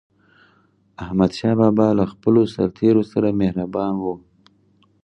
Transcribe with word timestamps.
احمدشاه 1.03 1.55
بابا 1.59 1.87
به 1.89 1.95
له 1.97 2.05
خپلو 2.11 2.41
سرتېرو 2.53 3.03
سره 3.11 3.29
مهربان 3.41 3.93
و. 3.97 4.03